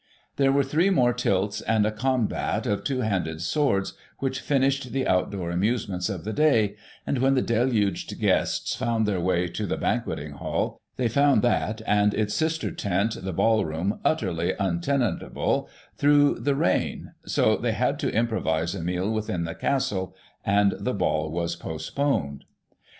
There 0.37 0.51
were 0.51 0.63
three 0.63 0.89
more 0.89 1.13
tilts, 1.13 1.61
and 1.61 1.85
a 1.85 1.91
combat 1.91 2.65
of 2.65 2.83
two 2.83 3.01
handed 3.01 3.39
swords, 3.39 3.93
which 4.17 4.39
finished 4.39 4.93
the 4.93 5.05
outdoor 5.07 5.51
amusements 5.51 6.09
of 6.09 6.23
the 6.23 6.33
day, 6.33 6.75
and, 7.05 7.19
when 7.19 7.35
the 7.35 7.41
deluged 7.43 8.19
guests 8.19 8.75
found 8.75 9.05
their 9.05 9.19
way 9.21 9.47
to 9.49 9.67
the 9.67 9.77
Ban 9.77 10.01
queting 10.01 10.31
Hall, 10.31 10.81
they 10.97 11.07
found 11.07 11.43
that, 11.43 11.83
and 11.85 12.15
its 12.15 12.33
sister 12.33 12.71
tent, 12.71 13.23
the 13.23 13.31
Ball 13.31 13.63
room, 13.63 13.99
utterly 14.03 14.53
imtenantable 14.53 15.67
through 15.97 16.39
the 16.39 16.55
rain; 16.55 17.11
so 17.27 17.55
they 17.55 17.73
had 17.73 17.99
to 17.99 18.11
improvise 18.11 18.73
a 18.73 18.81
meal 18.81 19.11
within 19.11 19.43
the 19.43 19.53
Castle, 19.53 20.15
and 20.43 20.73
the 20.79 20.95
Ball 20.95 21.29
was 21.29 21.55
postponed. 21.55 22.45